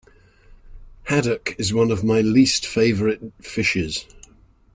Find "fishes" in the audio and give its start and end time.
3.39-4.07